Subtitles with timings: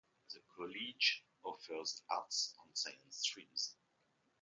[0.33, 3.75] The college offers Arts and Science streams.